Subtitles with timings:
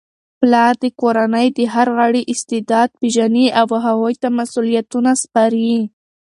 [0.39, 5.73] پلار د کورنی د هر غړي استعداد پیژني او هغوی ته مسؤلیتونه سپاري.